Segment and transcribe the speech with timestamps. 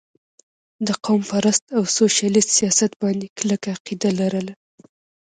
[0.87, 4.53] د قوم پرست او سوشلسټ سياست باندې کلکه عقيده لرله